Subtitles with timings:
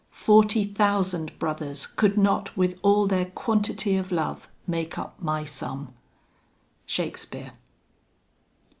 [0.09, 5.93] forty thousand brothers Could not, with all their quantity of love, Make up my sum.
[6.87, 7.51] SHAKESPEARE.